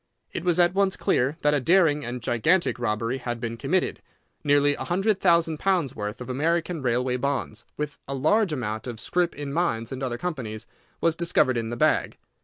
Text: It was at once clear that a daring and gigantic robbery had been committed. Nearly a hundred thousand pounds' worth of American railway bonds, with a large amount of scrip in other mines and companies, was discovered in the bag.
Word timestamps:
It 0.33 0.43
was 0.43 0.59
at 0.59 0.73
once 0.73 0.97
clear 0.97 1.37
that 1.41 1.53
a 1.53 1.59
daring 1.59 2.03
and 2.03 2.23
gigantic 2.23 2.79
robbery 2.79 3.19
had 3.19 3.39
been 3.39 3.55
committed. 3.55 4.01
Nearly 4.43 4.73
a 4.73 4.85
hundred 4.85 5.19
thousand 5.19 5.59
pounds' 5.59 5.95
worth 5.95 6.19
of 6.19 6.27
American 6.27 6.81
railway 6.81 7.17
bonds, 7.17 7.65
with 7.77 7.99
a 8.07 8.15
large 8.15 8.51
amount 8.51 8.87
of 8.87 8.99
scrip 8.99 9.35
in 9.35 9.49
other 9.49 9.53
mines 9.53 9.91
and 9.91 10.19
companies, 10.19 10.65
was 11.01 11.15
discovered 11.15 11.55
in 11.55 11.69
the 11.69 11.77
bag. 11.77 12.17